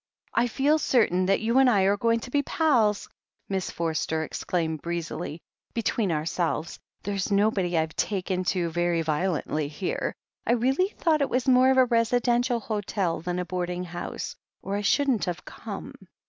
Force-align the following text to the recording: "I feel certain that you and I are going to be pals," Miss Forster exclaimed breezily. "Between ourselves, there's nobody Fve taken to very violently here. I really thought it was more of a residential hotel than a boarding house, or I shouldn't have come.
"I 0.33 0.47
feel 0.47 0.79
certain 0.79 1.27
that 1.27 1.41
you 1.41 1.59
and 1.59 1.69
I 1.69 1.83
are 1.83 1.95
going 1.95 2.21
to 2.21 2.31
be 2.31 2.41
pals," 2.41 3.07
Miss 3.47 3.69
Forster 3.69 4.23
exclaimed 4.23 4.81
breezily. 4.81 5.43
"Between 5.75 6.11
ourselves, 6.11 6.79
there's 7.03 7.31
nobody 7.31 7.73
Fve 7.73 7.93
taken 7.93 8.43
to 8.45 8.71
very 8.71 9.03
violently 9.03 9.67
here. 9.67 10.15
I 10.43 10.53
really 10.53 10.87
thought 10.87 11.21
it 11.21 11.29
was 11.29 11.47
more 11.47 11.69
of 11.69 11.77
a 11.77 11.85
residential 11.85 12.59
hotel 12.59 13.21
than 13.21 13.37
a 13.37 13.45
boarding 13.45 13.83
house, 13.83 14.35
or 14.63 14.75
I 14.75 14.81
shouldn't 14.81 15.25
have 15.25 15.45
come. 15.45 15.93